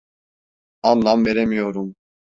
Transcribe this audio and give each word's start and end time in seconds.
Anlam 0.83 1.25
veremiyorum. 1.25 1.95